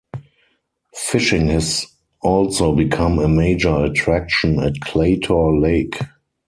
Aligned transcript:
Fishing 0.95 1.49
has 1.49 1.85
also 2.23 2.73
become 2.73 3.19
a 3.19 3.27
major 3.29 3.85
attraction 3.85 4.57
at 4.59 4.73
Claytor 4.83 5.61
Lake. 5.61 5.99